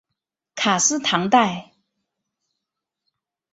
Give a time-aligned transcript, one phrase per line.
[0.55, 1.73] 卡斯唐代。